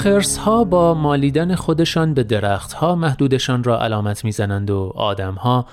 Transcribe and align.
خرس 0.00 0.38
ها 0.38 0.64
با 0.64 0.94
مالیدن 0.94 1.54
خودشان 1.54 2.14
به 2.14 2.22
درخت 2.22 2.72
ها 2.72 2.94
محدودشان 2.94 3.64
را 3.64 3.82
علامت 3.82 4.24
می‌زنند 4.24 4.70
و 4.70 4.92
آدم 4.96 5.34
ها 5.34 5.66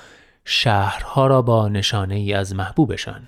شهرها 0.46 1.28
را 1.28 1.42
با 1.42 1.70
نشانه 1.70 2.16
ای 2.16 2.34
از 2.34 2.56
محبوبشان. 2.56 3.22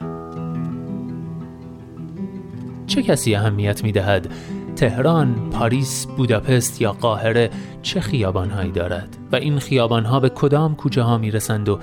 چه 2.87 3.03
کسی 3.03 3.35
اهمیت 3.35 3.83
می 3.83 3.91
دهد؟ 3.91 4.31
تهران، 4.75 5.49
پاریس، 5.49 6.05
بوداپست 6.05 6.81
یا 6.81 6.91
قاهره 6.91 7.49
چه 7.81 8.01
خیابانهایی 8.01 8.71
دارد؟ 8.71 9.17
و 9.31 9.35
این 9.35 9.59
خیابانها 9.59 10.19
به 10.19 10.29
کدام 10.29 10.75
کوچه 10.75 11.01
ها 11.01 11.17
می 11.17 11.31
رسند 11.31 11.69
و 11.69 11.79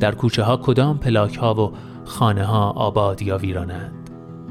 در 0.00 0.14
کوچه 0.14 0.42
ها 0.42 0.56
کدام 0.56 0.98
پلاک 0.98 1.36
ها 1.36 1.54
و 1.54 1.72
خانه 2.04 2.44
ها 2.44 2.70
آباد 2.70 3.22
یا 3.22 3.38
ویرانند؟ 3.38 3.92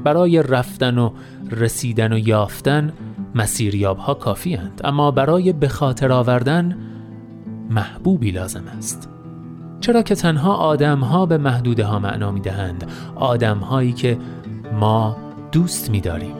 برای 0.04 0.42
رفتن 0.42 0.98
و 0.98 1.10
رسیدن 1.50 2.12
و 2.12 2.18
یافتن 2.18 2.92
مسیریاب 3.34 3.98
ها 3.98 4.14
کافی 4.14 4.54
هند. 4.54 4.80
اما 4.84 5.10
برای 5.10 5.52
به 5.52 5.68
خاطر 5.68 6.12
آوردن 6.12 6.76
محبوبی 7.70 8.30
لازم 8.30 8.64
است 8.78 9.08
چرا 9.80 10.02
که 10.02 10.14
تنها 10.14 10.54
آدم 10.54 11.00
ها 11.00 11.26
به 11.26 11.38
محدوده 11.38 11.84
ها 11.84 11.98
معنا 11.98 12.30
می 12.30 12.40
دهند 12.40 12.90
آدم 13.16 13.58
هایی 13.58 13.92
که 13.92 14.18
ما 14.80 15.16
دوست 15.52 15.90
می 15.90 16.00
داریم 16.00 16.34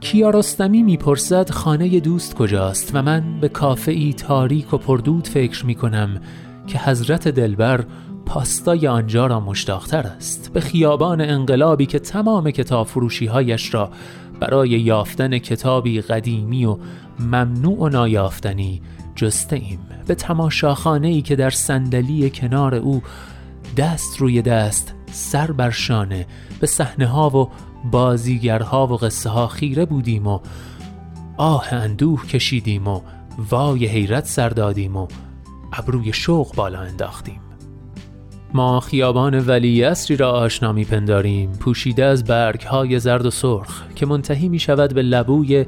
کیارستمی 0.00 0.82
می‌پرسد 0.82 1.50
خانه 1.50 2.00
دوست 2.00 2.34
کجاست 2.34 2.90
و 2.94 3.02
من 3.02 3.40
به 3.40 3.48
کافه 3.48 3.92
ای 3.92 4.12
تاریک 4.12 4.74
و 4.74 4.78
پردود 4.78 5.28
فکر 5.28 5.66
می 5.66 5.74
کنم 5.74 6.20
که 6.66 6.78
حضرت 6.78 7.28
دلبر 7.28 7.84
پاستای 8.26 8.86
آنجا 8.86 9.26
را 9.26 9.40
مشتاقتر 9.40 10.06
است. 10.06 10.50
به 10.52 10.60
خیابان 10.60 11.20
انقلابی 11.20 11.86
که 11.86 11.98
تمام 11.98 12.50
کتاب 12.50 12.86
فروشی 12.86 13.26
هایش 13.26 13.74
را 13.74 13.90
برای 14.40 14.68
یافتن 14.68 15.38
کتابی 15.38 16.00
قدیمی 16.00 16.64
و 16.64 16.78
ممنوع 17.20 17.78
و 17.78 17.88
نایافتنی 17.88 18.82
جسته 19.16 19.56
ایم. 19.56 19.78
به 20.06 20.14
تماشاخانه 20.14 21.08
ای 21.08 21.22
که 21.22 21.36
در 21.36 21.50
صندلی 21.50 22.30
کنار 22.30 22.74
او 22.74 23.02
دست 23.76 24.20
روی 24.20 24.42
دست 24.42 24.94
سر 25.12 25.52
بر 25.52 25.70
شانه 25.70 26.26
به 26.60 26.66
صحنه 26.66 27.06
ها 27.06 27.30
و 27.30 27.48
بازیگرها 27.90 28.86
و 28.86 28.96
قصه 28.96 29.30
ها 29.30 29.46
خیره 29.46 29.84
بودیم 29.84 30.26
و 30.26 30.40
آه 31.36 31.72
اندوه 31.72 32.26
کشیدیم 32.26 32.88
و 32.88 33.00
وای 33.50 33.86
حیرت 33.86 34.26
سر 34.26 34.48
دادیم 34.48 34.96
و 34.96 35.06
ابروی 35.72 36.12
شوق 36.12 36.54
بالا 36.54 36.80
انداختیم. 36.80 37.40
ما 38.54 38.80
خیابان 38.80 39.46
ولی 39.46 39.84
اصری 39.84 40.16
را 40.16 40.30
آشنا 40.30 40.72
پنداریم 40.72 41.52
پوشیده 41.52 42.04
از 42.04 42.24
برگ 42.24 42.60
های 42.60 42.98
زرد 42.98 43.26
و 43.26 43.30
سرخ 43.30 43.82
که 43.94 44.06
منتهی 44.06 44.48
می 44.48 44.58
شود 44.58 44.94
به 44.94 45.02
لبوی 45.02 45.66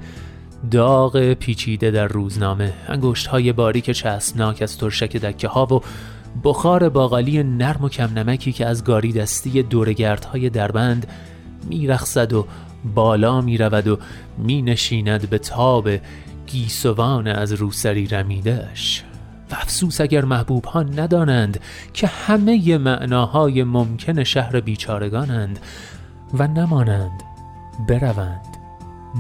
داغ 0.71 1.33
پیچیده 1.33 1.91
در 1.91 2.07
روزنامه 2.07 2.73
انگشت 2.89 3.27
های 3.27 3.53
باریک 3.53 3.91
چسبناک 3.91 4.63
از 4.63 4.79
ترشک 4.79 5.17
دکه 5.17 5.49
ها 5.49 5.67
و 5.75 5.81
بخار 6.45 6.89
باقالی 6.89 7.43
نرم 7.43 7.85
و 7.85 7.89
کم 7.89 8.11
نمکی 8.19 8.53
که 8.53 8.67
از 8.67 8.85
گاری 8.85 9.13
دستی 9.13 9.63
دورگردهای 9.63 10.51
دربند 10.51 11.07
میرخصد 11.69 12.33
و 12.33 12.47
بالا 12.95 13.41
می 13.41 13.59
رود 13.59 13.89
و 13.89 13.99
می 14.39 14.63
نشیند 14.63 15.31
به 15.31 15.39
تاب 15.39 15.89
گیسوان 16.47 17.29
از 17.29 17.53
روسری 17.53 18.07
رمیدهش 18.07 19.05
و 19.51 19.55
افسوس 19.55 20.01
اگر 20.01 20.25
محبوب 20.25 20.65
ها 20.65 20.83
ندانند 20.83 21.61
که 21.93 22.07
همه 22.07 22.79
معناهای 22.79 23.65
ممکن 23.65 24.25
شهر 24.25 24.61
بیچارگانند 24.61 25.59
و 26.35 26.47
نمانند 26.47 27.23
بروند 27.89 28.57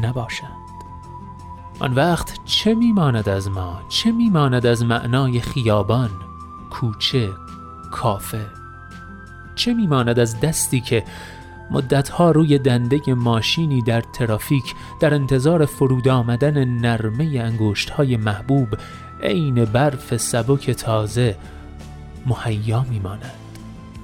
نباشند. 0.03 0.65
آن 1.81 1.93
وقت 1.95 2.39
چه 2.45 2.75
میماند 2.75 3.29
از 3.29 3.49
ما؟ 3.49 3.81
چه 3.89 4.13
میماند 4.13 4.67
از 4.67 4.85
معنای 4.85 5.41
خیابان 5.41 6.11
کوچه 6.71 7.31
کافه؟ 7.91 8.47
چه 9.55 9.75
میماند 9.75 10.19
از 10.19 10.41
دستی 10.41 10.81
که 10.81 11.05
مدتها 11.71 12.31
روی 12.31 12.59
دنده 12.59 13.15
ماشینی 13.15 13.83
در 13.83 14.01
ترافیک 14.01 14.75
در 15.01 15.15
انتظار 15.15 15.67
فرود 15.67 16.09
آمدن 16.09 16.65
نرمه 16.65 17.25
انگشت 17.25 17.91
های 17.91 18.17
محبوب 18.17 18.69
عین 19.25 19.65
برف 19.65 20.17
سبک 20.17 20.71
تازه 20.71 21.37
مهیا 22.27 22.87
میماند. 22.91 23.33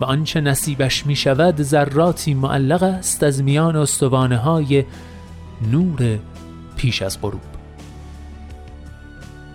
و 0.00 0.04
آنچه 0.04 0.40
نصیبش 0.40 1.06
می 1.06 1.16
شود 1.16 1.62
ذراتی 1.62 2.34
معلق 2.34 2.82
است 2.82 3.22
از 3.22 3.42
میان 3.42 3.76
استوانه 3.76 4.36
های 4.36 4.84
نور 5.70 6.18
پیش 6.76 7.02
از 7.02 7.20
غروب. 7.20 7.40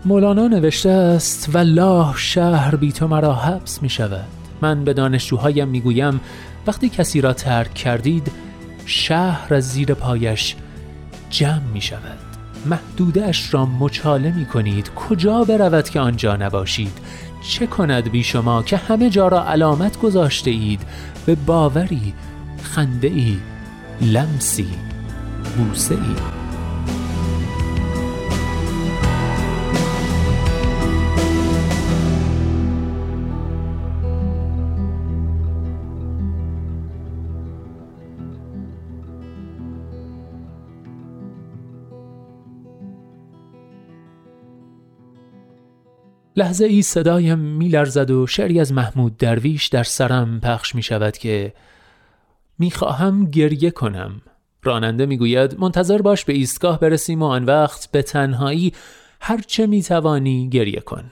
مولانا 0.06 0.48
نوشته 0.48 0.90
است 0.90 1.56
والله 1.56 2.14
شهر 2.18 2.76
بی 2.76 2.92
تو 2.92 3.08
مرا 3.08 3.34
حبس 3.34 3.82
می 3.82 3.90
شود 3.90 4.26
من 4.62 4.84
به 4.84 4.94
دانشجوهایم 4.94 5.68
می 5.68 5.82
گویم 5.82 6.22
وقتی 6.68 6.90
کسی 6.90 7.22
را 7.22 7.34
ترک 7.34 7.74
کردید 7.74 8.32
شهر 8.86 9.54
از 9.54 9.72
زیر 9.72 9.94
پایش 9.94 10.56
جمع 11.30 11.62
می 11.74 11.82
شود 11.82 12.25
محدودش 12.66 13.54
را 13.54 13.66
مچاله 13.66 14.32
می 14.32 14.46
کنید 14.46 14.94
کجا 14.94 15.44
برود 15.44 15.90
که 15.90 16.00
آنجا 16.00 16.36
نباشید؟ 16.36 16.98
چه 17.42 17.68
کند 17.68 18.12
بی 18.12 18.24
شما 18.24 18.64
که 18.64 18.78
همه 18.78 19.10
جا 19.10 19.28
را 19.28 19.50
علامت 19.50 20.00
گذاشته 20.00 20.52
اید 20.52 20.82
به 21.26 21.36
باوری 21.36 22.14
خنده 22.64 23.08
ای 23.08 23.38
لمسی 24.02 24.68
بوسه 25.58 25.96
ای 25.96 26.35
لحظه 46.38 46.66
ای 46.66 46.82
صدایم 46.82 47.40
میلرزد 47.40 48.12
و 48.12 48.28
شعری 48.28 48.60
از 48.60 48.74
محمود 48.74 49.18
درویش 49.18 49.68
در 49.68 49.84
سرم 49.84 50.40
پخش 50.40 50.76
می 50.76 50.84
شود 50.84 51.18
که 51.18 51.54
می‌خواهم 52.60 53.26
گریه 53.26 53.72
کنم. 53.72 54.22
راننده 54.64 55.06
می‌گوید 55.06 55.60
منتظر 55.60 56.02
باش 56.02 56.26
به 56.26 56.34
ایستگاه 56.34 56.80
برسیم 56.80 57.22
و 57.22 57.26
آن 57.26 57.46
وقت 57.46 57.92
به 57.92 58.02
تنهایی 58.02 58.74
هرچه 59.22 59.68
می‌توانی 59.68 60.50
گریه 60.50 60.80
کن. 60.80 61.12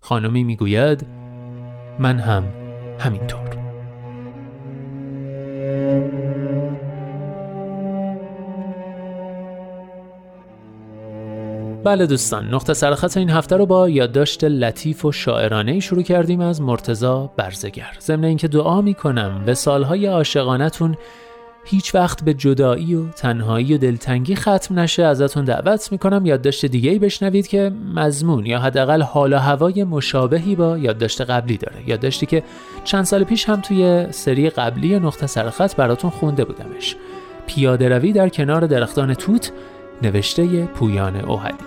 خانمی 0.00 0.44
می‌گوید 0.44 1.06
من 1.98 2.18
هم 2.18 2.44
همینطور. 2.98 3.57
بله 11.84 12.06
دوستان 12.06 12.54
نقطه 12.54 12.74
سرخط 12.74 13.16
این 13.16 13.30
هفته 13.30 13.56
رو 13.56 13.66
با 13.66 13.88
یادداشت 13.88 14.44
لطیف 14.44 15.04
و 15.04 15.12
شاعرانه 15.12 15.80
شروع 15.80 16.02
کردیم 16.02 16.40
از 16.40 16.60
مرتزا 16.60 17.30
برزگر. 17.36 17.96
ضمن 18.00 18.24
اینکه 18.24 18.48
دعا 18.48 18.80
می‌کنم 18.80 19.42
به 19.46 19.54
سالهای 19.54 20.06
عاشقانتون 20.06 20.96
هیچ 21.64 21.94
وقت 21.94 22.24
به 22.24 22.34
جدایی 22.34 22.94
و 22.94 23.08
تنهایی 23.08 23.74
و 23.74 23.78
دلتنگی 23.78 24.36
ختم 24.36 24.78
نشه. 24.78 25.04
ازتون 25.04 25.44
دعوت 25.44 25.92
می‌کنم 25.92 26.26
یادداشت 26.26 26.66
دیگه 26.66 26.90
ای 26.90 26.98
بشنوید 26.98 27.46
که 27.46 27.72
مضمون 27.94 28.46
یا 28.46 28.58
حداقل 28.58 29.02
حال 29.02 29.32
و 29.32 29.38
هوای 29.38 29.84
مشابهی 29.84 30.56
با 30.56 30.78
یادداشت 30.78 31.20
قبلی 31.20 31.56
داره. 31.56 31.88
یادداشتی 31.88 32.26
که 32.26 32.42
چند 32.84 33.04
سال 33.04 33.24
پیش 33.24 33.48
هم 33.48 33.60
توی 33.60 34.06
سری 34.10 34.50
قبلی 34.50 34.98
نقطه 34.98 35.26
سرخط 35.26 35.76
براتون 35.76 36.10
خونده 36.10 36.44
بودمش. 36.44 36.96
پیاده 37.46 37.88
روی 37.88 38.12
در 38.12 38.28
کنار 38.28 38.66
درختان 38.66 39.14
توت 39.14 39.52
نوشته 40.02 40.66
پویان 40.66 41.16
اوهدی 41.16 41.64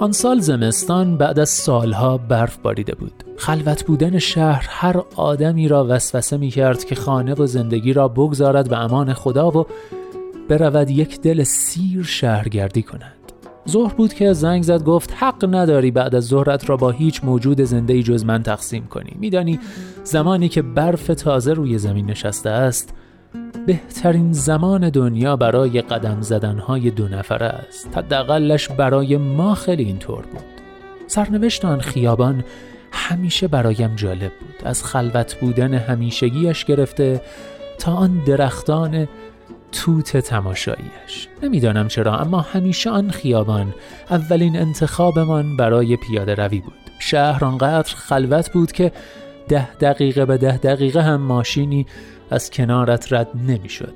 آن 0.00 0.12
سال 0.12 0.40
زمستان 0.40 1.16
بعد 1.16 1.38
از 1.38 1.48
سالها 1.48 2.18
برف 2.18 2.56
باریده 2.56 2.94
بود. 2.94 3.24
خلوت 3.36 3.84
بودن 3.84 4.18
شهر 4.18 4.66
هر 4.70 5.02
آدمی 5.16 5.68
را 5.68 5.86
وسوسه 5.88 6.36
می 6.36 6.50
کرد 6.50 6.84
که 6.84 6.94
خانه 6.94 7.34
و 7.34 7.46
زندگی 7.46 7.92
را 7.92 8.08
بگذارد 8.08 8.68
به 8.68 8.78
امان 8.78 9.12
خدا 9.12 9.50
و 9.50 9.66
برود 10.48 10.90
یک 10.90 11.20
دل 11.20 11.42
سیر 11.42 12.02
شهرگردی 12.02 12.82
کند. 12.82 13.19
ظهر 13.68 13.94
بود 13.94 14.14
که 14.14 14.32
زنگ 14.32 14.62
زد 14.62 14.84
گفت 14.84 15.14
حق 15.16 15.54
نداری 15.54 15.90
بعد 15.90 16.14
از 16.14 16.24
ظهرت 16.24 16.70
را 16.70 16.76
با 16.76 16.90
هیچ 16.90 17.24
موجود 17.24 17.60
زنده 17.60 18.02
جز 18.02 18.24
من 18.24 18.42
تقسیم 18.42 18.86
کنی. 18.86 19.16
میدانی 19.18 19.60
زمانی 20.04 20.48
که 20.48 20.62
برف 20.62 21.06
تازه 21.06 21.52
روی 21.52 21.78
زمین 21.78 22.10
نشسته 22.10 22.50
است 22.50 22.94
بهترین 23.66 24.32
زمان 24.32 24.90
دنیا 24.90 25.36
برای 25.36 25.80
قدم 25.80 26.20
زدنهای 26.20 26.90
دو 26.90 27.08
نفره 27.08 27.46
است. 27.46 27.98
حداقلش 27.98 28.68
برای 28.68 29.16
ما 29.16 29.54
خیلی 29.54 29.84
اینطور 29.84 30.22
بود. 30.26 30.44
سرنوشت 31.06 31.64
آن 31.64 31.80
خیابان 31.80 32.44
همیشه 32.92 33.48
برایم 33.48 33.96
جالب 33.96 34.32
بود. 34.40 34.54
از 34.64 34.84
خلوت 34.84 35.34
بودن 35.40 35.74
همیشگیش 35.74 36.64
گرفته 36.64 37.20
تا 37.78 37.92
آن 37.92 38.22
درختان 38.26 39.08
توت 39.72 40.16
تماشاییش 40.16 41.28
نمی‌دانم 41.42 41.88
چرا 41.88 42.18
اما 42.18 42.40
همیشه 42.40 42.90
آن 42.90 43.10
خیابان 43.10 43.74
اولین 44.10 44.56
انتخابمان 44.56 45.56
برای 45.56 45.96
پیاده 45.96 46.34
روی 46.34 46.60
بود. 46.60 46.72
شهر 46.98 47.44
آنقدر 47.44 47.94
خلوت 47.94 48.52
بود 48.52 48.72
که 48.72 48.92
ده 49.48 49.74
دقیقه 49.74 50.24
به 50.24 50.36
ده 50.36 50.56
دقیقه 50.56 51.02
هم 51.02 51.20
ماشینی 51.20 51.86
از 52.30 52.50
کنارت 52.50 53.12
رد 53.12 53.28
نمی‌شد. 53.48 53.94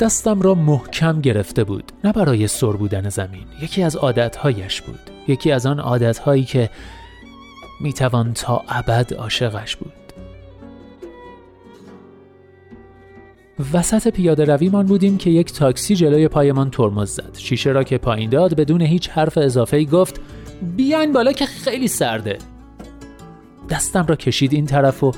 دستم 0.00 0.42
را 0.42 0.54
محکم 0.54 1.20
گرفته 1.20 1.64
بود 1.64 1.92
نه 2.04 2.12
برای 2.12 2.46
سر 2.46 2.72
بودن 2.72 3.08
زمین 3.08 3.46
یکی 3.62 3.82
از 3.82 3.96
عادتهایش 3.96 4.82
بود. 4.82 5.00
یکی 5.28 5.52
از 5.52 5.66
آن 5.66 5.80
عادتهایی 5.80 6.44
که 6.44 6.70
می‌توان 7.80 8.32
تا 8.34 8.64
ابد 8.68 9.14
عاشقش 9.14 9.76
بود. 9.76 9.92
وسط 13.72 14.08
پیاده 14.08 14.44
رویمان 14.44 14.86
بودیم 14.86 15.18
که 15.18 15.30
یک 15.30 15.52
تاکسی 15.52 15.96
جلوی 15.96 16.28
پایمان 16.28 16.70
ترمز 16.70 17.10
زد. 17.10 17.36
شیشه 17.36 17.70
را 17.70 17.84
که 17.84 17.98
پایین 17.98 18.30
داد 18.30 18.54
بدون 18.54 18.80
هیچ 18.80 19.10
حرف 19.10 19.38
اضافه 19.38 19.76
ای 19.76 19.86
گفت 19.86 20.20
بیاین 20.76 21.12
بالا 21.12 21.32
که 21.32 21.46
خیلی 21.46 21.88
سرده. 21.88 22.38
دستم 23.70 24.06
را 24.06 24.16
کشید 24.16 24.52
این 24.52 24.66
طرف 24.66 25.04
و 25.04 25.12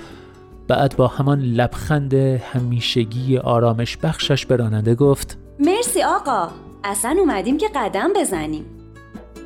بعد 0.68 0.96
با 0.96 1.06
همان 1.06 1.40
لبخند 1.40 2.14
همیشگی 2.14 3.38
آرامش 3.38 3.96
بخشش 3.96 4.46
به 4.46 4.56
راننده 4.56 4.94
گفت 4.94 5.38
مرسی 5.58 6.02
آقا 6.02 6.48
اصلا 6.84 7.16
اومدیم 7.18 7.58
که 7.58 7.66
قدم 7.74 8.10
بزنیم. 8.16 8.64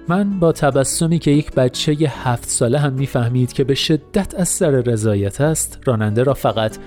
من 0.08 0.38
با 0.41 0.53
تبسمی 0.53 1.19
که 1.19 1.31
یک 1.31 1.53
بچه 1.53 1.93
هفت 1.93 2.49
ساله 2.49 2.79
هم 2.79 2.93
می‌فهمید 2.93 3.53
که 3.53 3.64
به 3.64 3.75
شدت 3.75 4.35
از 4.35 4.49
سر 4.49 4.70
رضایت 4.70 5.41
است 5.41 5.79
راننده 5.85 6.23
را 6.23 6.35
فقط 6.35 6.79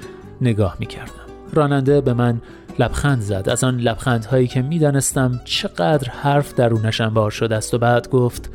نگاه 0.42 0.75
می 0.80 0.86
کردم. 0.86 1.19
راننده 1.54 2.01
به 2.01 2.13
من 2.13 2.42
لبخند 2.80 3.22
زد. 3.22 3.50
از 3.50 3.63
آن 3.63 3.78
لبخندهایی 3.78 4.48
که 4.48 4.62
می‌دانستم 4.62 5.40
چقدر 5.46 6.10
حرف 6.10 6.54
درونش 6.54 7.01
انبار 7.01 7.31
شده 7.31 7.56
است 7.56 7.74
و 7.74 7.78
بعد 7.78 8.10
گفت 8.10 8.51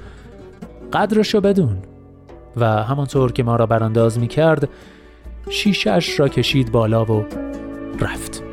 قدرشو 0.92 1.40
بدون. 1.40 1.76
و 2.56 2.66
همانطور 2.66 3.32
که 3.32 3.42
ما 3.42 3.56
را 3.56 3.66
برانداز 3.66 4.18
می 4.18 4.28
کرد 4.28 4.68
شیشش 5.50 6.20
را 6.20 6.28
کشید 6.28 6.72
بالا 6.72 7.04
و 7.04 7.24
رفت. 8.00 8.43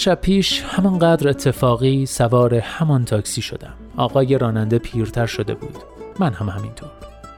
چند 0.00 0.14
شب 0.16 0.20
پیش 0.20 0.62
همانقدر 0.62 1.28
اتفاقی 1.28 2.06
سوار 2.06 2.54
همان 2.54 3.04
تاکسی 3.04 3.42
شدم. 3.42 3.72
آقای 3.96 4.38
راننده 4.38 4.78
پیرتر 4.78 5.26
شده 5.26 5.54
بود. 5.54 5.76
من 6.18 6.32
هم 6.32 6.48
همینطور. 6.48 6.88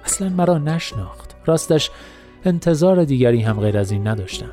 اصلا 0.04 0.28
مرا 0.28 0.58
نشناخت. 0.58 1.36
راستش 1.46 1.90
انتظار 2.44 3.04
دیگری 3.04 3.40
هم 3.40 3.60
غیر 3.60 3.78
از 3.78 3.90
این 3.90 4.06
نداشتم. 4.06 4.50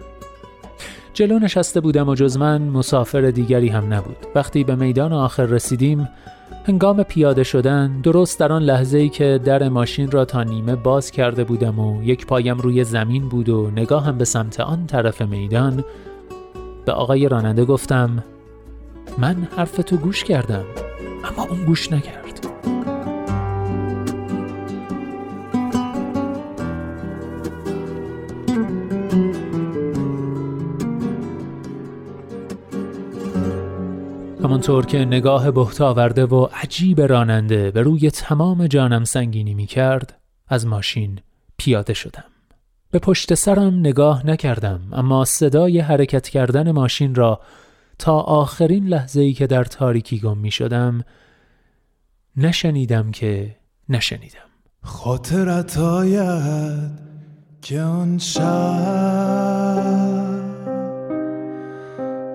جلو 1.14 1.40
نشسته 1.40 1.82
بودم 1.82 2.10
و 2.10 2.16
جز 2.16 2.38
من 2.38 2.62
مسافر 2.62 3.22
دیگری 3.22 3.68
هم 3.68 3.94
نبود. 3.94 4.18
وقتی 4.36 4.64
به 4.64 4.76
میدان 4.76 5.14
آخر 5.14 5.46
رسیدیم 5.46 6.10
هنگام 6.66 7.04
پیاده 7.04 7.44
شدن 7.44 8.02
درست 8.02 8.40
در 8.40 8.54
آن 8.54 8.62
لحظه 8.62 8.98
ای 8.98 9.10
که 9.10 9.40
در 9.46 9.70
ماشین 9.70 10.12
را 10.12 10.26
تا 10.26 10.44
نیمه 10.44 10.76
باز 10.76 11.12
کرده 11.12 11.44
بودم 11.44 11.80
و 11.80 12.04
یک 12.04 12.26
پایم 12.26 12.58
روی 12.58 12.84
زمین 12.84 13.30
بود 13.30 13.50
و 13.50 13.72
نگاهم 13.72 14.18
به 14.18 14.26
سمت 14.26 14.60
آن 14.60 14.88
طرف 14.88 15.22
میدان 15.22 15.84
به 16.90 16.94
آقای 16.94 17.30
راننده 17.30 17.66
گفتم 17.66 18.24
من 19.18 19.48
حرف 19.58 19.72
تو 19.72 19.98
گوش 19.98 20.24
کردم 20.24 20.64
اما 21.24 21.44
اون 21.44 21.66
گوش 21.66 21.92
نکرد. 21.92 22.48
همانطور 34.44 34.86
که 34.86 34.98
نگاه 34.98 35.52
بهت 35.52 35.82
آورده 35.82 36.26
و 36.26 36.48
عجیب 36.64 37.02
راننده 37.02 37.72
به 37.72 37.82
روی 37.82 38.12
تمام 38.12 38.68
جانم 38.68 39.04
سنگینی 39.04 39.54
می 39.54 39.66
کرد 39.66 40.20
از 40.48 40.68
ماشین 40.68 41.20
پیاده 41.58 41.94
شدم. 41.94 42.39
به 42.92 43.00
پشت 43.00 43.34
سرم 43.34 43.80
نگاه 43.80 44.28
نکردم 44.28 44.82
اما 44.92 45.26
صدای 45.26 45.80
حرکت 45.80 46.30
کردن 46.30 46.72
ماشین 46.72 47.16
را 47.16 47.40
تا 48.00 48.20
آخرین 48.20 48.88
لحظه 48.88 49.22
ای 49.22 49.34
که 49.34 49.48
در 49.48 49.64
تاریکی 49.64 50.20
گم 50.20 50.38
می 50.38 50.52
شدم 50.52 51.04
نشنیدم 52.38 53.12
که 53.12 53.56
نشنیدم. 53.90 54.50
خاطرت 54.84 55.78
آید 55.78 56.92
که 57.62 57.82
آن 57.82 58.18
شب 58.18 58.44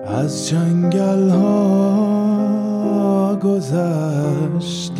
از 0.05 0.49
جنگل 0.49 1.29
ها 1.29 2.55
گذشتیم 3.43 4.95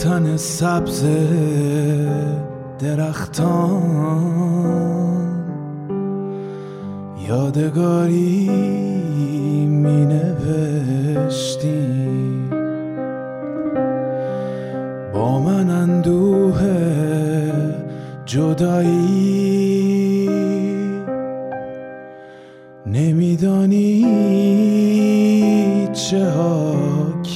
تن 0.00 0.36
سبز 0.36 1.04
درختان 2.78 3.82
یادگاری 7.28 8.48
می 9.66 10.06
نوشتیم 10.06 11.70
با 15.14 15.40
من 15.40 15.70
اندوه 15.70 16.60
جدایی 18.24 19.50
نمیدانی 22.86 24.04
چه 25.92 26.30
ها 26.30 26.74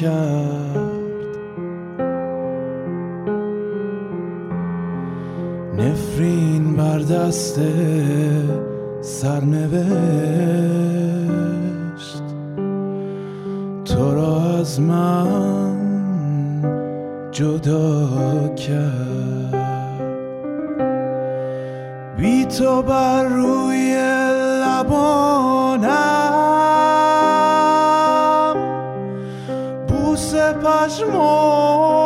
کرد. 0.01 0.64
دست 7.25 7.61
سرنوشت. 9.01 9.85
تو 13.85 14.15
را 14.15 14.59
از 14.59 14.81
من 14.81 15.77
جدا 17.33 18.09
کرد. 18.49 19.55
بی 22.17 22.45
تو 22.45 22.83
بر 22.83 23.25
روی 23.25 23.97
لبانم. 24.63 25.95
بوس 29.89 30.35
پشمرده 30.35 32.04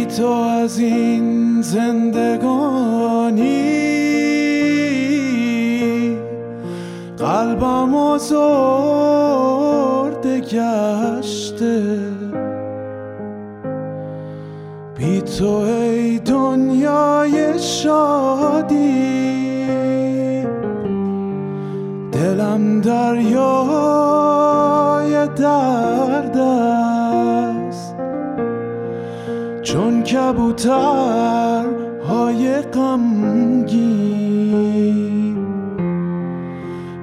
بی 0.00 0.06
تو 0.06 0.26
از 0.26 0.78
این 0.78 1.62
زندگانی 1.62 3.40
قلبم 7.18 7.94
آزرده 7.94 8.30
گشته. 10.40 12.00
بی 14.98 15.20
تو 15.20 15.48
ای 15.48 16.18
دنیای 16.18 17.58
شادی 17.58 19.00
دلم 22.12 22.80
دریای 22.80 23.20
درد 25.36 26.36
چون 29.72 30.02
کبوتر 30.02 31.64
های 32.08 32.62
غمگین. 32.62 33.86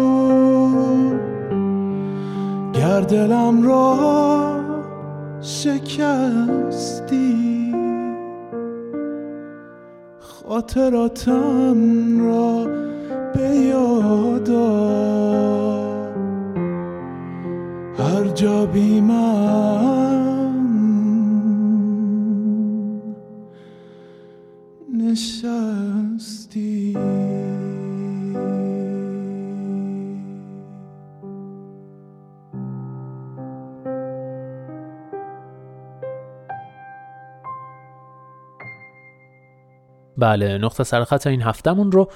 گر 2.73 3.01
دلم 3.01 3.63
را 3.63 3.95
شکستی 5.41 6.98
خاطراتم 10.59 12.19
را 12.19 12.67
به 13.33 13.55
یاد 13.55 14.49
هر 17.99 18.27
جا 18.35 18.65
بی 18.65 19.01
من 19.01 19.98
بله 40.19 40.57
نقطه 40.57 40.83
سرخط 40.83 41.27
این 41.27 41.41
هفتمون 41.41 41.91
رو 41.91 42.11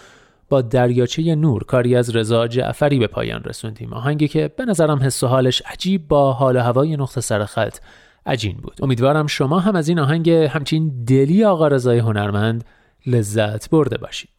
با 0.50 0.62
دریاچه 0.62 1.36
نور 1.36 1.64
کاری 1.64 1.96
از 1.96 2.16
رضا 2.16 2.48
جعفری 2.48 3.00
به 3.00 3.08
پایان 3.08 3.44
رسوندیم. 3.44 3.94
آهنگی 3.94 4.28
که 4.28 4.52
به 4.58 4.66
نظرم 4.66 5.04
حس 5.04 5.24
و 5.24 5.28
حالش 5.28 5.62
عجیب 5.62 6.08
با 6.08 6.34
حال 6.34 6.56
و 6.56 6.60
هوای 6.60 6.98
نقطه 6.98 7.22
سرخط 7.22 7.78
عجین 8.26 8.58
بود. 8.58 8.78
امیدوارم 8.82 9.28
شما 9.28 9.60
هم 9.60 9.76
از 9.76 9.90
این 9.90 10.00
آهنگ 10.00 10.30
همچین 10.30 11.04
دلی 11.08 11.44
آقا 11.44 11.68
رضای 11.68 12.00
هنرمند 12.00 12.64
لذت 13.06 13.70
برده 13.70 13.98
باشید. 13.98 14.33